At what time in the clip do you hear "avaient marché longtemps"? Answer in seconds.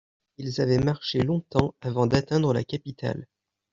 0.61-1.75